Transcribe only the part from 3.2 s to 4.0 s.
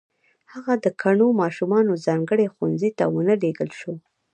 نه لېږل شو